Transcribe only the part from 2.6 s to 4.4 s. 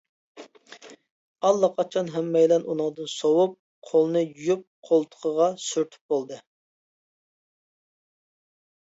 ئۇنىڭدىن سوۋۇپ، قولىنى